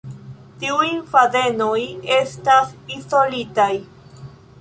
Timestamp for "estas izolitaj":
2.15-3.69